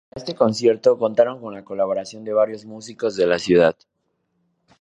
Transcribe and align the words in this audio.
Para 0.09 0.19
este 0.21 0.33
concierto 0.33 0.97
contaron 0.97 1.39
con 1.39 1.53
la 1.53 1.63
colaboración 1.63 2.23
de 2.23 2.33
varios 2.33 2.65
músicos 2.65 3.15
de 3.15 3.27
la 3.27 3.37
ciudad. 3.37 3.77